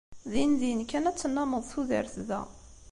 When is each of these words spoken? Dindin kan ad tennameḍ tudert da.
Dindin 0.31 0.81
kan 0.89 1.07
ad 1.09 1.17
tennameḍ 1.17 1.63
tudert 1.71 2.15
da. 2.27 2.41